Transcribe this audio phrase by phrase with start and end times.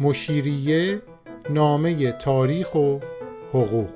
[0.00, 1.02] مشیریه
[1.50, 2.98] نامه تاریخ و
[3.52, 3.88] حقوق.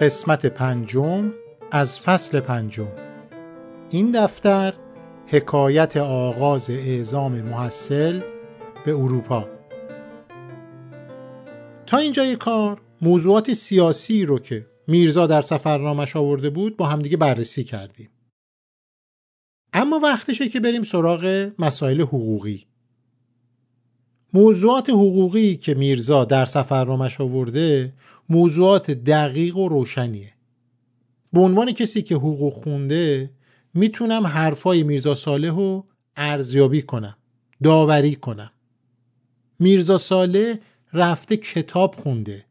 [0.00, 1.32] قسمت پنجم
[1.70, 2.88] از فصل پنجم.
[3.90, 4.74] این دفتر
[5.26, 8.20] حکایت آغاز اعزام محصل
[8.84, 9.44] به اروپا.
[11.86, 17.64] تا اینجای کار موضوعات سیاسی رو که میرزا در سفرنامش آورده بود با همدیگه بررسی
[17.64, 18.08] کردیم.
[19.72, 22.66] اما وقتشه که بریم سراغ مسائل حقوقی.
[24.34, 27.92] موضوعات حقوقی که میرزا در سفرنامش آورده
[28.28, 30.32] موضوعات دقیق و روشنیه.
[31.32, 33.30] به عنوان کسی که حقوق خونده
[33.74, 35.86] می‌تونم حرفای میرزا صالح رو
[36.16, 37.16] ارزیابی کنم
[37.62, 38.50] داوری کنم.
[39.58, 40.54] میرزا صالح
[40.92, 42.47] رفته کتاب خونده.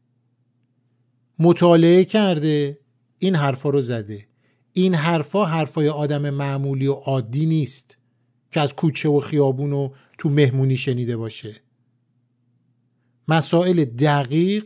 [1.39, 2.79] مطالعه کرده.
[3.19, 4.27] این حرفا رو زده.
[4.73, 7.97] این حرفا حرفای آدم معمولی و عادی نیست
[8.51, 11.55] که از کوچه و خیابون و تو مهمونی شنیده باشه.
[13.27, 14.65] مسائل دقیق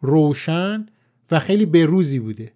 [0.00, 0.86] روشن
[1.30, 2.52] و خیلی بروزی بوده.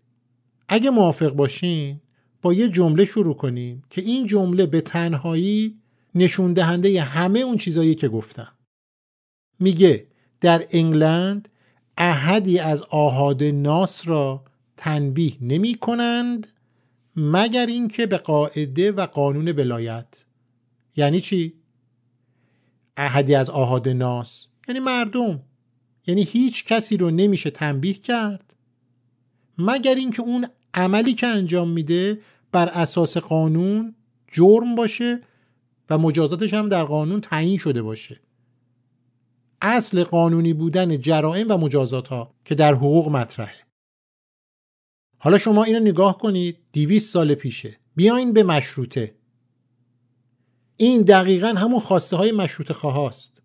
[0.68, 2.00] اگه موافق باشین
[2.42, 5.78] با یه جمله شروع کنیم که این جمله به تنهایی
[6.14, 8.52] نشون دهنده همه اون چیزایی که گفتم.
[9.60, 10.06] میگه
[10.40, 11.48] در انگلند
[11.98, 14.44] احدی از آهاد ناس را
[14.76, 16.46] تنبیه نمی کنند
[17.16, 20.24] مگر اینکه به قاعده و قانون ولایت.
[20.96, 21.54] یعنی چی؟
[22.96, 25.42] احدی از آهاد ناس یعنی مردم.
[26.06, 28.54] یعنی هیچ کسی رو نمیشه تنبیه کرد.
[29.58, 32.20] مگر اینکه اون عملی که انجام میده
[32.52, 33.94] بر اساس قانون
[34.32, 35.20] جرم باشه
[35.90, 38.20] و مجازاتش هم در قانون تعیین شده باشه.
[39.62, 43.66] اصل قانونی بودن جرائم و مجازات ها که در حقوق مطرحه.
[45.18, 47.76] حالا شما اینو نگاه کنید دیویس سال پیشه.
[47.96, 49.14] بیاین به مشروطه.
[50.76, 53.42] این دقیقا همون خواسته های مشروط خواهاست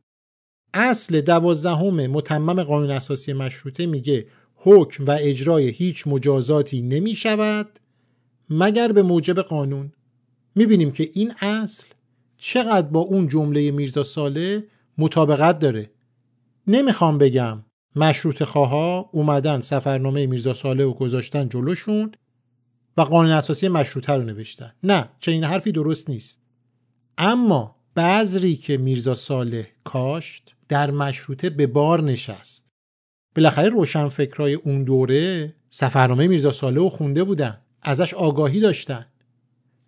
[0.73, 7.79] اصل دوازدهم متمم قانون اساسی مشروطه میگه حکم و اجرای هیچ مجازاتی نمی شود
[8.49, 9.91] مگر به موجب قانون.
[10.55, 11.87] می‌بینیم که این اصل
[12.37, 14.67] چقدر با اون جمله میرزا ساله
[14.97, 15.89] مطابقت داره.
[16.67, 17.63] نمی‌خوام بگم
[17.95, 22.11] مشروط خواها اومدن سفرنامه میرزا ساله و گذاشتن جلوشون
[22.97, 24.73] و قانون اساسی مشروطه رو نوشتن.
[24.83, 26.41] نه چنین حرفی درست نیست.
[27.17, 32.65] اما بذری که میرزا ساله کاشت در مشروطه به بار نشست.
[33.35, 39.05] بالاخره روشنفکرای اون دوره سفرنامه میرزا ساله و خونده بودن ازش آگاهی داشتن.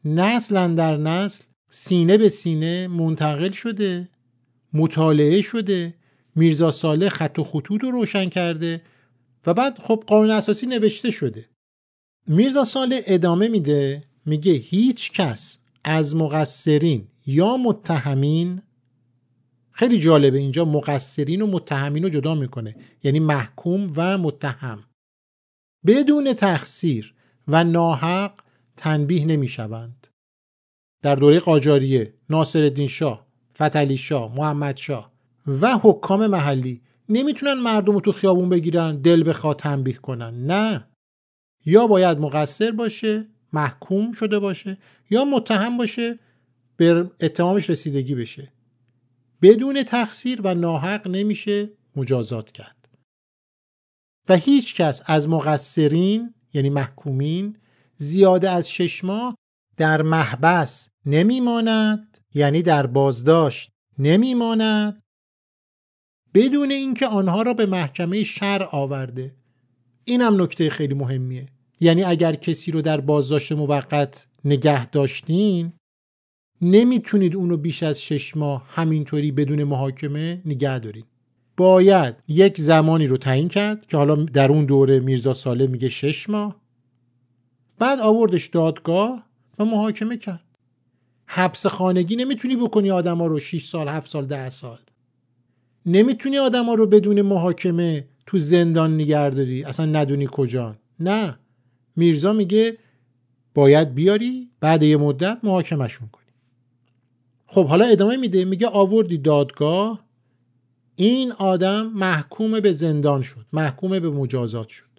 [0.05, 4.09] نسل در نسل سینه به سینه منتقل شده
[4.73, 5.93] مطالعه شده
[6.35, 8.81] میرزا ساله خط و خطوط رو روشن کرده
[9.47, 11.49] و بعد خب قانون اساسی نوشته شده.
[12.27, 18.61] میرزا ساله ادامه میده میگه هیچ کس از مقصرین یا متهمین
[19.71, 24.83] خیلی جالبه اینجا مقصرین و متهمین رو جدا می‌کنه یعنی محکوم و متهم.
[25.85, 27.13] بدون تقصیر
[27.47, 28.39] و ناحق
[28.77, 30.07] تنبیه نمی‌شوند.
[31.01, 35.12] در دوره قاجاریه ناصر شاه فتلی شاه محمد شاه
[35.47, 40.45] و حکام محلی نمی‌تونن مردم رو تو خیابون بگیرن دل بخواد تنبیه کنن.
[40.45, 40.87] نه.
[41.65, 44.77] یا باید مقصر باشه محکوم شده باشه
[45.09, 46.19] یا متهم باشه
[46.77, 48.53] به اتهامش رسیدگی بشه.
[49.41, 52.89] بدون تقصیر و ناحق نمیشه مجازات کرد.
[54.29, 57.57] و هیچ کس از مقصرین یعنی محکومین
[57.97, 59.35] زیاده از شش ماه
[59.77, 65.02] در محبس نمیماند یعنی در بازداشت نمیماند
[66.33, 69.35] بدون اینکه آنها را به محکمه شر آورده.
[70.05, 71.45] این هم نکته خیلی مهمیه.
[71.79, 75.73] یعنی اگر کسی رو در بازداشت موقت نگه داشتین
[76.61, 81.05] نمی‌تونید اونو بیش از شش ماه همینطوری بدون محاکمه نگه دارید
[81.57, 86.29] باید یک زمانی رو تعیین کرد که حالا در اون دوره میرزا ساله میگه شش
[86.29, 86.61] ماه.
[87.79, 89.23] بعد آوردش دادگاه
[89.59, 90.43] و محاکمه کرد.
[91.25, 94.79] حبس خانگی نمی‌تونی بکنی آدما رو 6 سال 7 سال 10 سال.
[95.85, 101.39] نمی‌تونی آدما رو بدون محاکمه تو زندان نگهداری اصلا ندونی کجان نه.
[101.95, 102.77] میرزا میگه
[103.53, 106.23] باید بیاری بعد یه مدت محاکمشون کنی.
[107.47, 108.45] خب حالا ادامه میده.
[108.45, 110.03] میگه آوردی دادگاه
[110.95, 114.93] این آدم محکوم به زندان شد محکوم به مجازات شد.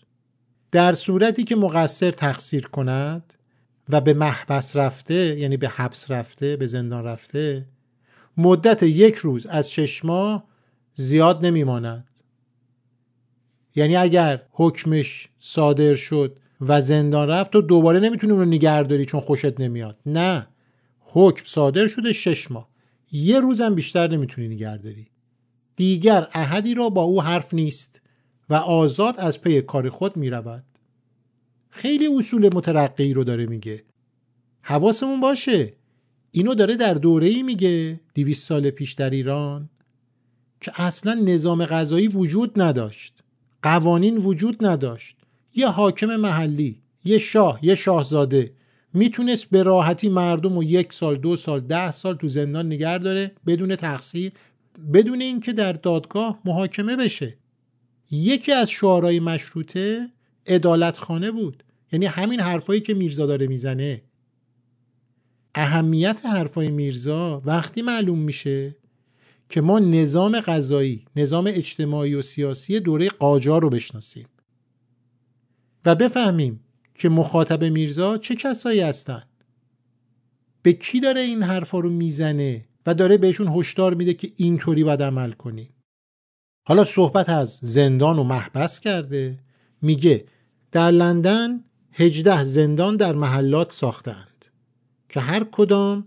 [0.72, 3.34] در صورتی که مقصر تقصیر کند
[3.88, 7.66] و به محبس رفته یعنی به حبس رفته به زندان رفته
[8.36, 10.44] مدت یک روز از شش ماه
[10.94, 12.08] زیاد نمیماند.
[13.74, 19.20] یعنی اگر حکمش صادر شد و زندان رفت تو دوباره نمی‌تونی اون رو نگهداری چون
[19.20, 19.98] خوشت نمیاد.
[20.06, 20.46] نه.
[21.00, 22.68] حکم صادر شده شش ماه.
[23.12, 25.06] یه روزم بیشتر نمی‌تونی نگهداری.
[25.76, 28.00] دیگر احدی را با او حرف نیست
[28.50, 30.64] و آزاد از پی کار خود می‌رود.
[31.70, 33.82] خیلی اصول مترقی رو داره میگه.
[34.62, 35.72] حواسمون باشه.
[36.30, 38.00] اینو داره در دوره ای میگه.
[38.14, 39.70] دیویس سال پیش در ایران.
[40.64, 43.14] که اصلا نظام غذایی وجود نداشت.
[43.62, 45.16] قوانین وجود نداشت.
[45.54, 48.52] یه حاکم محلی یه شاه یه شاهزاده
[48.92, 53.32] می‌تونست به راحتی مردم و یک سال دو سال ده سال تو زندان نگر داره
[53.46, 54.32] بدون تقصیر
[54.94, 57.36] بدون اینکه در دادگاه محاکمه بشه.
[58.10, 60.08] یکی از شعارهای مشروطه
[60.46, 61.62] ادالت خانه بود.
[61.92, 64.02] یعنی همین حرفایی که میرزا داره می‌زنه.
[65.54, 68.76] اهمیت حرفای میرزا وقتی معلوم میشه
[69.48, 74.26] که ما نظام غذایی نظام اجتماعی و سیاسی دوره قاجار رو بشناسیم.
[75.84, 76.60] و بفهمیم
[76.94, 79.28] که مخاطب میرزا چه کسایی هستند
[80.62, 85.02] به کی داره این حرفا رو می‌زنه و داره بهشون هشدار میده که اینطوری باید
[85.02, 85.70] عمل کنی
[86.66, 89.38] حالا صحبت از زندان و محبس کرده.
[89.82, 90.24] میگه
[90.72, 94.44] در لندن هجده زندان در محلات ساختند
[95.08, 96.06] که هر کدام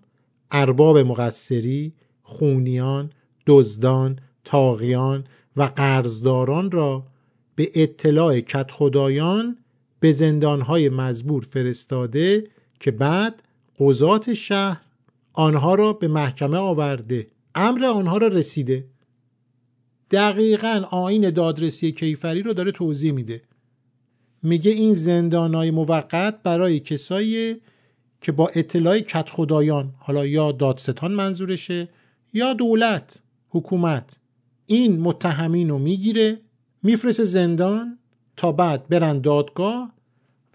[0.52, 3.12] ارباب مقصری خونیان
[3.48, 5.24] دزدان تاغیان
[5.58, 7.04] و قرضداران را
[7.56, 9.58] به اطلاع کت خدایان
[10.00, 12.48] به زندانهای مزبور فرستاده
[12.80, 13.44] که بعد
[13.80, 14.82] قضات شهر
[15.34, 17.28] آنها را به محکمه آورده.
[17.56, 18.86] امر آنها را رسیده.
[20.12, 23.42] دقیقا آین دادرسی کیفری رو داره توضیح میده.
[24.44, 27.56] میگه این زندانهای موقت برای کسایی
[28.22, 31.90] که با اطلاع کت خدایان حالا یا دادستان منظورشه
[32.34, 33.20] یا دولت.
[33.50, 34.18] حکومت.
[34.66, 36.40] این متهمین رو می‌گیره
[36.84, 37.98] میفرسته زندان
[38.38, 39.94] تا بعد برن دادگاه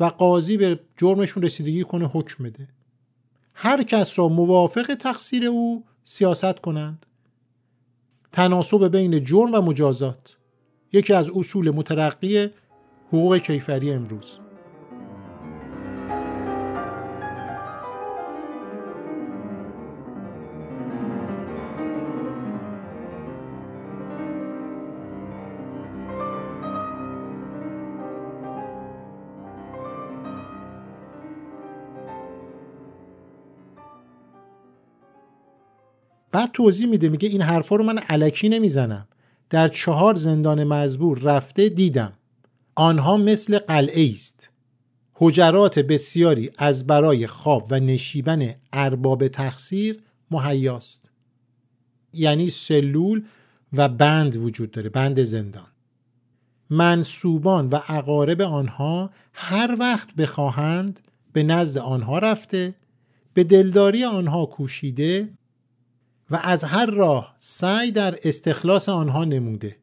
[0.00, 2.68] و قاضی به جرمشون رسیدگی کنه حکم بده.
[3.54, 7.06] هر کس را موافق تقصیر او سیاست کنند.
[8.32, 10.36] تناسب بین جرم و مجازات.
[10.92, 12.50] یکی از اصول مترقی
[13.08, 14.38] حقوق کیفری امروز.
[36.32, 39.08] بعد توضیح میده میگه این حرفا رو من علکی نمی‌زنم.
[39.50, 42.12] در چهار زندان مزبور رفته دیدم.
[42.75, 44.50] آنها مثل قلعه است.
[45.14, 50.00] حجرات بسیاری از برای خواب و نشیبن ارباب تقصیر
[50.31, 51.11] مهیاست
[52.12, 53.25] یعنی سلول
[53.73, 55.67] و بند وجود داره بند زندان.
[56.70, 61.00] منصوبان و اقارب آنها هر وقت بخواهند
[61.32, 62.75] به نزد آنها رفته
[63.34, 65.29] به دلداری آنها کوشیده
[66.30, 69.76] و از هر راه سعی در استخلاص آنها نموده.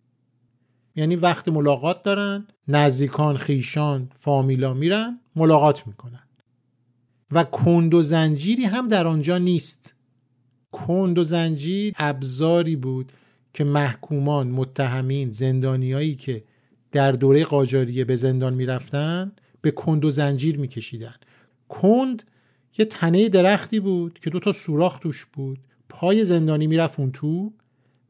[0.95, 6.23] یعنی وقت ملاقات دارن نزدیکان خیشان فامیلا میرن ملاقات می‌کنن.
[7.31, 9.93] و کند و زنجیری هم در آنجا نیست.
[10.71, 13.11] کند و زنجیر ابزاری بود
[13.53, 16.43] که محکومان متهمین زندانیایی که
[16.91, 19.31] در دوره قاجاریه به زندان می‌رفتن
[19.61, 21.15] به کند و زنجیر میکشیدن.
[21.69, 22.23] کند
[22.77, 25.59] یه تنه درختی بود که دو تا سوراخ توش بود.
[25.89, 27.53] پای زندانی می‌رفت اون تو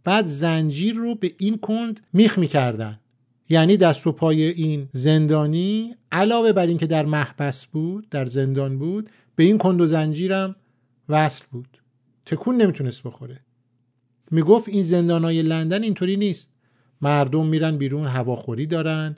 [0.04, 3.00] بعد زنجیر رو به این کند میخ می‌کردن.
[3.50, 9.10] یعنی دست و پای این زندانی علاوه بر اینکه در محبس بود در زندان بود
[9.36, 10.56] به این کند و زنجیرم
[11.10, 11.82] وصل بود.
[12.26, 13.40] تکون نمی‌تونست بخوره.
[14.32, 16.54] می‌گفت این زندانای لندن اینطوری نیست.
[17.02, 19.18] مردم میرن بیرون هواخوری دارن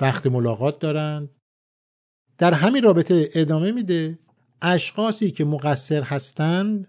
[0.00, 1.28] وقت ملاقات دارن.
[2.38, 4.18] در همین رابطه ادامه میده
[4.62, 6.88] اشخاصی که مقصر هستند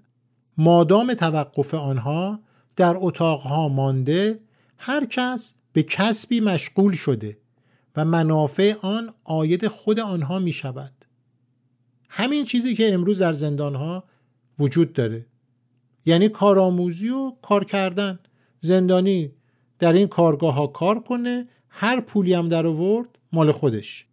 [0.61, 2.39] مادام توقف آنها
[2.75, 4.39] در اتاقها مانده
[4.77, 7.37] هر کس به کسبی مشغول شده
[7.95, 10.91] و منافع آن آید خود آنها می شود.
[12.09, 14.03] همین چیزی که امروز در زندانها
[14.59, 15.25] وجود داره.
[16.05, 18.19] یعنی کارآموزی و کار کردن.
[18.61, 19.31] زندانی
[19.79, 24.05] در این کارگاه ها کار کنه هر پولی هم در آورد مال خودش.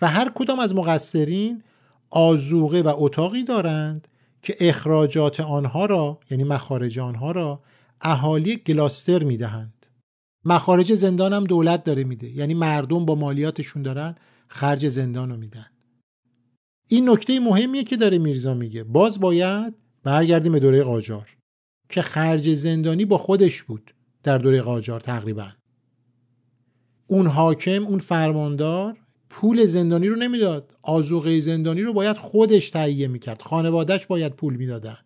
[0.00, 1.62] و هر کدام از مقصرین
[2.10, 4.08] آزوقه و اتاقی دارند
[4.42, 7.62] که اخراجات آنها را یعنی مخارج آنها را
[8.00, 9.86] اهالی گلاستر می‌دهند.
[10.44, 14.14] مخارج زندان هم دولت داره میده یعنی مردم با مالیاتشون دارن
[14.48, 15.66] خرج زندان رو میدن.
[16.88, 18.84] این نکته مهمیه که داره میرزا میگه.
[18.84, 21.36] باز باید برگردیم به دوره قاجار
[21.88, 25.52] که خرج زندانی با خودش بود در دوره قاجار تقریبا.
[27.06, 28.98] اون حاکم اون فرماندار
[29.32, 30.76] پول زندانی رو نمی‌داد.
[30.82, 33.42] آزوقه زندانی رو باید خودش تهیه می‌کرد.
[33.42, 34.98] خانوادهش باید پول می‌دادن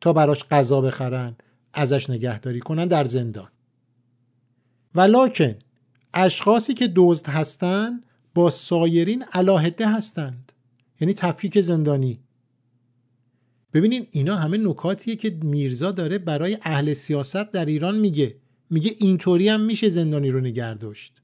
[0.00, 1.36] تا براش غذا بخرن
[1.72, 3.48] ازش نگهداری کنن در زندان.
[4.94, 5.54] ولیکن
[6.14, 10.52] اشخاصی که دزد هستند با سایرین علاهده هستند.
[11.00, 12.20] یعنی تفکیک زندانی.
[13.72, 18.36] ببینین اینا همه نکاتیه که میرزا داره برای اهل سیاست در ایران میگه.
[18.70, 21.22] میگه اینطوری هم میشه زندانی رو نگردشت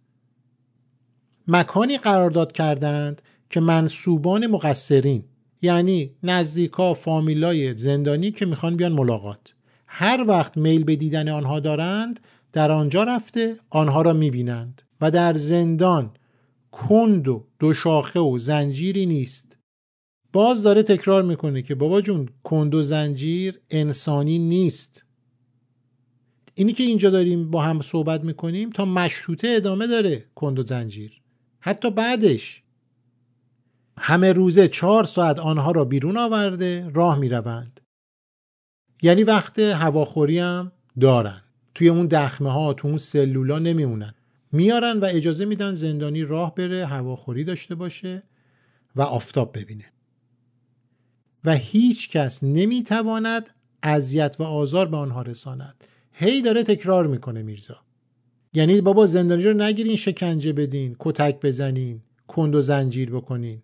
[1.49, 5.25] مکانی قرارداد کردند که منصوبان مقصرین
[5.63, 9.55] یعنی نزدیکا فامیلای زندانی که می‌خوان بیان ملاقات.
[9.87, 12.21] هر وقت میل به دیدن آنها دارند
[12.53, 16.11] در آنجا رفته آنها را می‌بینند و در زندان
[16.73, 19.57] کند و دو شاخه و زنجیری نیست.
[20.33, 25.05] باز داره تکرار می‌کنه که بابا جون کند و زنجیر انسانی نیست.
[26.55, 31.22] اینی که اینجا داریم با هم صحبت می‌کنیم تا مشروطه ادامه داره کند و زنجیر.
[31.64, 32.62] حتی بعدش.
[33.99, 37.81] همه روزه چهار ساعت آنها را بیرون آورده راه می‌روند.
[39.02, 41.42] یعنی وقت هواخوری هم دارن.
[41.75, 44.14] توی اون دخمه ها تو اون سلولا نمیمونن.
[44.52, 48.23] میارن و اجازه میدن زندانی راه بره هواخوری داشته باشه
[48.97, 49.85] و آفتاب ببینه.
[51.45, 53.50] و هیچ کس نمی‌تواند
[53.83, 55.85] اذیت و آزار به آنها رساند.
[56.12, 57.76] هی داره تکرار می‌کنه میرزا.
[58.53, 63.63] یعنی بابا زندانی رو نگیرین شکنجه بدین کتک بزنین کند و زنجیر بکنین.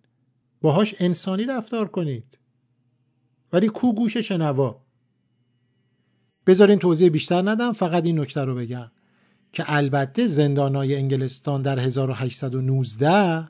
[0.61, 2.37] باهاش انسانی رفتار کنید.
[3.53, 4.81] ولی کو گوش شنوا؟
[6.47, 8.91] بذارین توضیح بیشتر ندم فقط این نکته رو بگم
[9.53, 13.47] که البته زندانای انگلستان در 1819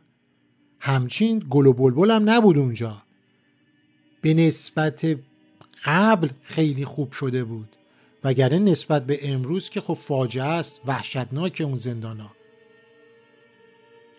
[0.80, 3.04] همچین گل و بلبل هم نبود اونجا.
[4.22, 5.18] به نسبت
[5.86, 7.76] قبل خیلی خوب شده بود.
[8.24, 12.32] وگرنه نسبت به امروز که خب فاجعه است وحشتناک اون زندان ها.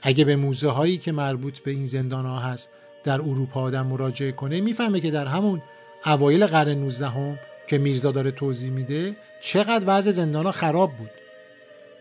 [0.02, 2.70] اگه به موزه هایی که مربوط به این زندان ها هست
[3.04, 5.62] در اروپا آدم مراجعه کنه می‌فهمه که در همون
[6.06, 11.10] اوایل قرن 19 هم که میرزا داره توضیح میده چقدر وضع زندان ها خراب بود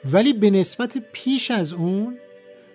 [0.06, 2.18] ولی به نسبت پیش از اون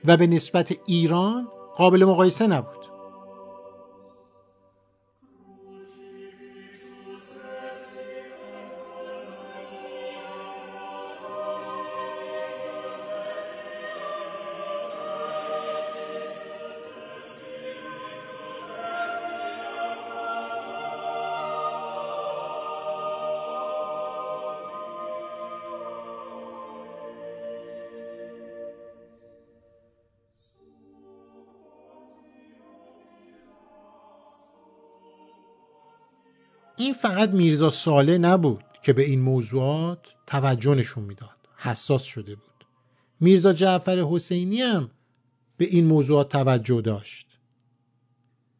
[0.04, 2.83] و به نسبت ایران قابل مقایسه نبود
[36.76, 41.30] این فقط میرزا صالح نبود که به این موضوعات توجه نشون می‌داد.
[41.56, 42.66] حساس شده بود.
[43.20, 44.90] میرزا جعفر حسینی هم
[45.56, 47.26] به این موضوعات توجه داشت.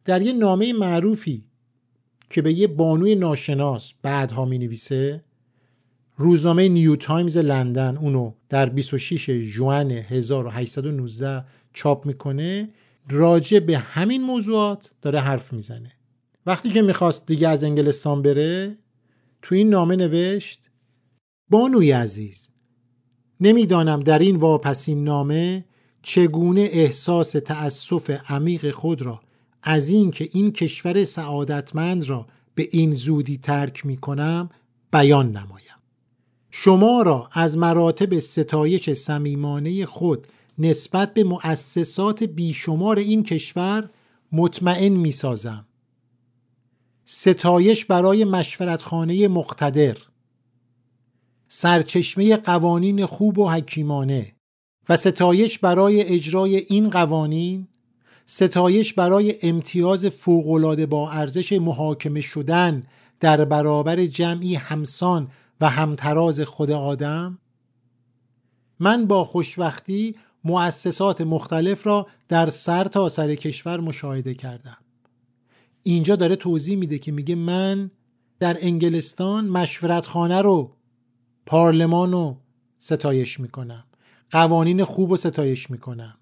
[0.04, 1.44] در یه نامه معروفی
[2.30, 5.25] که به یه بانوی ناشناس بعدها می نویسه
[6.16, 12.68] روزنامه New Times لندن اونو در 26 جون 1819 چاپ می‌کنه
[13.09, 15.92] راجع به همین موضوعات داره حرف می‌زنه.
[16.46, 18.78] وقتی که می‌خواست دیگه از انگلستان بره
[19.42, 20.60] تو این نامه نوشت
[21.50, 22.48] بانوی عزیز
[23.40, 25.64] نمی‌دانم در این واپسین نامه
[26.02, 29.20] چگونه احساس تأسف عمیق خود را
[29.62, 34.50] از این که این کشور سعادتمند را به این زودی ترک می کنم
[34.92, 35.74] بیان نمایم.
[36.50, 40.26] شما را از مراتب ستایش صمیمانه خود
[40.58, 43.90] نسبت به مؤسسات بیشمار این کشور
[44.32, 45.66] مطمئن می سازم
[47.04, 49.96] ستایش برای مشورتخانه مقتدر
[51.49, 54.32] سرچشمه قوانین خوب و حکیمانه
[54.88, 57.68] و ستایش برای اجرای این قوانین
[58.26, 62.82] ستایش برای امتیاز فوقالعاده با ارزش محاکمه شدن
[63.20, 65.28] در برابر جمعی همسان
[65.61, 67.38] و همتراز خود آدم
[68.80, 74.84] من با خوشوقتی مؤسسات مختلف را در سر تا سر کشور مشاهده کردم.
[75.87, 77.91] اینجا داره توضیح میده که میگه من
[78.38, 80.71] در انگلستان مشورت خانه رو
[81.47, 82.37] پارلمان رو
[82.79, 83.85] ستایش می‌کنم
[84.31, 86.14] قوانین خوب رو ستایش می‌کنم.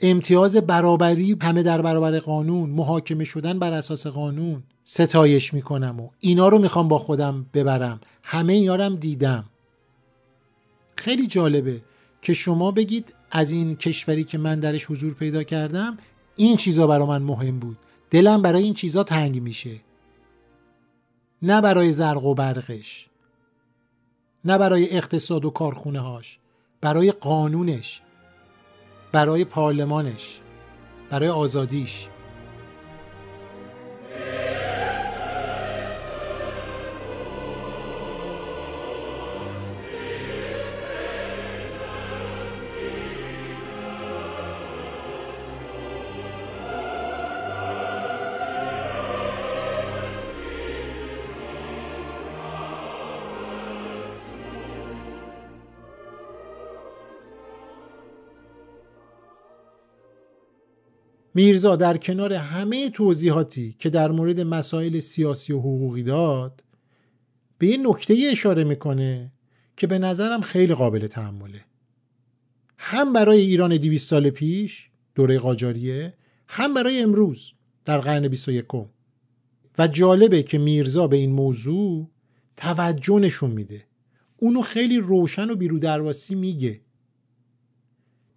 [0.00, 6.48] امتیاز برابری همه در برابر قانون محاکمه شدن بر اساس قانون ستایش می‌کنم و اینا
[6.48, 8.00] رو می‌خوام با خودم ببرم.
[8.22, 9.44] همه اینا رو دیدم.
[10.96, 11.82] خیلی جالبه
[12.22, 15.98] که شما بگید از این کشوری که من درش حضور پیدا کردم
[16.36, 17.76] این چیزا برا من مهم بود.
[18.10, 19.80] دلم برای این چیزا تنگ میشه.
[21.42, 23.08] نه برای زرق و برقش.
[24.44, 26.38] نه برای اقتصاد و کارخونه هاش
[26.80, 28.02] برای قانونش.
[29.12, 30.40] برای پارلمانش.
[31.10, 32.08] برای آزادیش.
[61.34, 66.64] میرزا در کنار همه توضیحاتی که در مورد مسائل سیاسی و حقوقی داد
[67.58, 69.32] به یه نکته اشاره می‌کنه
[69.76, 71.64] که به نظرم خیلی قابل تحمله.
[72.78, 76.14] هم برای ایران 200 سال پیش دوره قاجاریه
[76.48, 77.52] هم برای امروز
[77.84, 78.64] در قرن 21
[79.78, 82.10] و جالبه که میرزا به این موضوع
[82.56, 83.84] توجه نشون میده.
[84.36, 86.80] اونو خیلی روشن و بیرو درواسی میگه.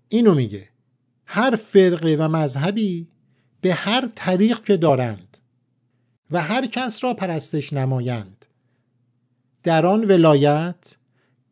[0.09, 0.69] اینو میگه.
[1.27, 3.07] هر فرقه و مذهبی
[3.61, 5.37] به هر طریق که دارند
[6.31, 8.45] و هر کس را پرستش نمایند.
[9.63, 10.97] در آن ولایت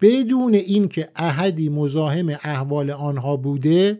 [0.01, 3.98] بدون اینکه احدی مزاحم احوال آنها بوده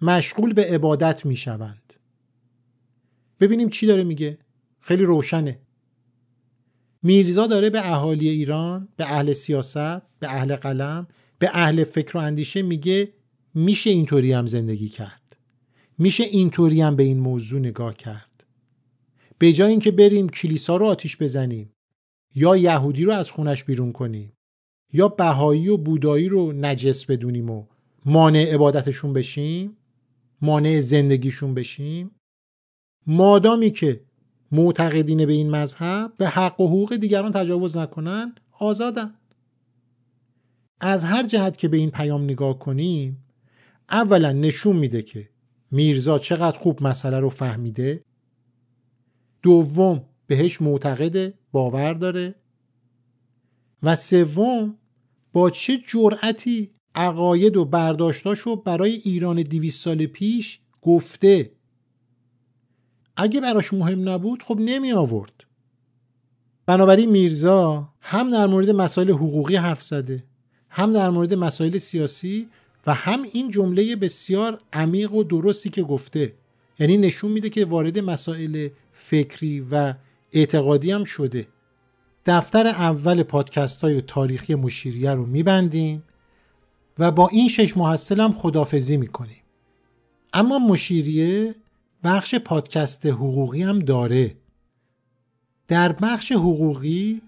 [0.00, 1.94] مشغول به عبادت می شوند
[3.40, 4.38] ببینیم چی داره میگه.
[4.80, 5.58] خیلی روشنه.
[7.02, 11.06] میرزا داره به اهالی ایران به اهل سیاست به اهل قلم
[11.38, 13.12] به اهل فکر و اندیشه میگه
[13.54, 15.36] میشه اینطوری هم زندگی کرد.
[15.98, 18.44] میشه اینطوری هم به این موضوع نگاه کرد.
[19.38, 21.72] به جای اینکه بریم کلیسا رو آتیش بزنیم
[22.34, 24.32] یا یهودی رو از خونش بیرون کنیم
[24.92, 27.66] یا بهایی و بودایی رو نجس بدونیم و
[28.04, 29.76] مانع عبادتشون بشیم
[30.42, 32.10] مانع زندگیشون بشیم
[33.06, 34.00] مادامی که
[34.52, 39.14] معتقدین به این مذهب به حق و حقوق دیگران تجاوز نکنن آزادن.
[40.80, 43.24] از هر جهت که به این پیام نگاه کنیم
[43.90, 45.28] اولا نشون میده که
[45.70, 48.04] میرزا چقدر خوب مسئله رو فهمیده.
[49.42, 52.34] دوم بهش معتقده باور داره.
[53.82, 54.76] و سوم
[55.32, 61.52] با چه جرأتی عقاید و برداشتاشو برای ایران دیویس سال پیش گفته؟
[63.16, 65.44] اگه براش مهم نبود خب نمی آورد.
[66.66, 70.24] بنابراین میرزا هم در مورد مسائل حقوقی حرف زده
[70.68, 72.48] هم در مورد مسائل سیاسی
[72.86, 76.34] و هم این جمله بسیار عمیق و درستی که گفته.
[76.78, 79.94] یعنی نشون میده که وارد مسائل فکری و
[80.32, 81.46] اعتقادی هم شده.
[82.26, 86.02] دفتر اول پادکست های تاریخی مشیریه رو میبندیم
[86.98, 89.42] و با این شش محصل هم خدافزی می‌کنیم.
[90.32, 91.54] اما مشیریه
[92.04, 94.36] بخش پادکست حقوقی هم داره.
[95.68, 97.22] در بخش حقوقی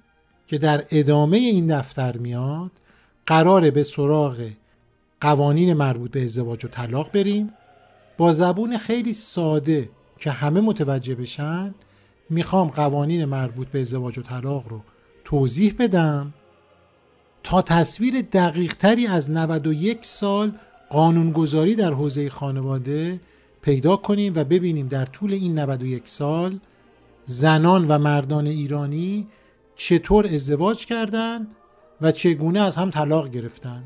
[0.47, 2.71] که در ادامه این دفتر میاد
[3.27, 4.51] قراره به سراغ
[5.23, 7.51] قوانین مربوط به ازدواج و طلاق بریم.
[8.19, 11.75] با زبون خیلی ساده که همه متوجه بشن
[12.31, 14.81] می‌خوام قوانین مربوط به ازدواج و طلاق رو
[15.25, 16.35] توضیح بدم.
[17.43, 20.53] تا تصویر دقیق تری از 91 سال
[20.91, 23.21] قانونگذاری در حوزه خانواده
[23.63, 26.59] پیدا کنیم و ببینیم در طول این 91 سال
[27.27, 29.27] زنان و مردان ایرانی
[29.77, 31.47] چطور ازدواج کردند
[32.01, 33.85] و چگونه از هم طلاق گرفتند